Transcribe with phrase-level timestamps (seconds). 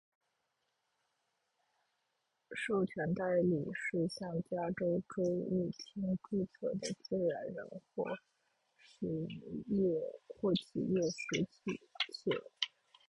[2.55, 8.03] 授权代理是向加州州务卿注册的自然人或
[8.79, 9.15] 企
[10.87, 11.79] 业实体；
[12.11, 12.41] 且